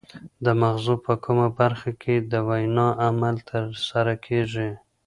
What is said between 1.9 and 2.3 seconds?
کې